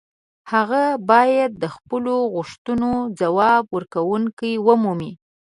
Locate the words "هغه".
0.51-0.83